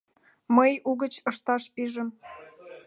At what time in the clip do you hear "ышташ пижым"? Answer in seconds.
1.29-2.09